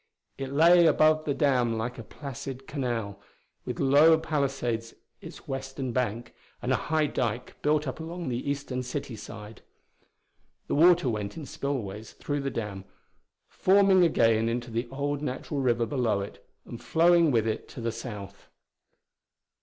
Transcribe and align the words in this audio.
It 0.39 0.51
lay 0.51 0.87
above 0.87 1.25
the 1.25 1.33
dam 1.35 1.77
like 1.77 1.99
a 1.99 2.03
placid 2.03 2.65
canal, 2.65 3.21
with 3.65 3.79
low 3.79 4.17
palisades 4.17 4.95
its 5.21 5.47
western 5.47 5.91
bank 5.93 6.33
and 6.59 6.71
a 6.73 6.89
high 6.89 7.05
dyke 7.05 7.61
built 7.61 7.87
up 7.87 7.99
along 7.99 8.27
the 8.27 8.49
eastern 8.49 8.81
city 8.81 9.15
side. 9.15 9.61
The 10.65 10.73
water 10.73 11.07
went 11.07 11.37
in 11.37 11.45
spillways 11.45 12.13
through 12.13 12.39
the 12.41 12.49
dam, 12.49 12.85
forming 13.47 14.03
again 14.03 14.49
into 14.49 14.71
the 14.71 14.87
old 14.89 15.21
natural 15.21 15.59
river 15.61 15.85
below 15.85 16.21
it 16.21 16.43
and 16.65 16.81
flowing 16.83 17.29
with 17.29 17.45
it 17.45 17.69
to 17.69 17.79
the 17.79 17.91
south. 17.91 18.49